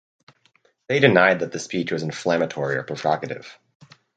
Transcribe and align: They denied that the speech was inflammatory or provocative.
They 0.87 0.99
denied 0.99 1.41
that 1.41 1.51
the 1.51 1.59
speech 1.59 1.91
was 1.91 2.01
inflammatory 2.01 2.75
or 2.75 2.81
provocative. 2.81 3.59